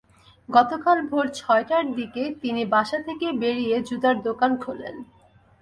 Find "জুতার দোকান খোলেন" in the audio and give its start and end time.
3.87-4.95